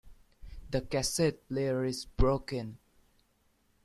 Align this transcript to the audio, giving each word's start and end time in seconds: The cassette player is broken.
The 0.71 0.81
cassette 0.81 1.47
player 1.47 1.85
is 1.85 2.05
broken. 2.05 2.79